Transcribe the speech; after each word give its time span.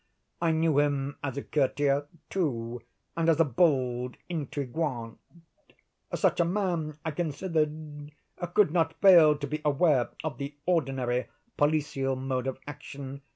I 0.41 0.49
knew 0.51 0.79
him 0.79 1.19
as 1.23 1.37
a 1.37 1.43
courtier, 1.43 2.07
too, 2.31 2.81
and 3.15 3.29
as 3.29 3.39
a 3.39 3.45
bold 3.45 4.17
intriguant. 4.29 5.19
Such 6.15 6.39
a 6.39 6.43
man, 6.43 6.97
I 7.05 7.11
considered, 7.11 8.09
could 8.55 8.71
not 8.71 8.99
fail 8.99 9.37
to 9.37 9.45
be 9.45 9.61
aware 9.63 10.09
of 10.23 10.39
the 10.39 10.55
ordinary 10.65 11.27
policial 11.55 12.15
modes 12.19 12.47
of 12.47 12.57
action. 12.65 13.21